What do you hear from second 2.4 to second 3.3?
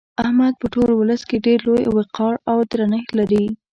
او درنښت